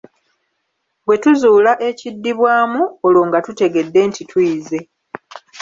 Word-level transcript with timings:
Bwe 1.05 1.15
tuzuula 1.23 1.73
ekiddibwamu, 1.89 2.81
olwo 3.05 3.21
nga 3.27 3.39
tutegedde 3.45 3.99
nti 4.09 4.21
tuyize. 4.29 4.79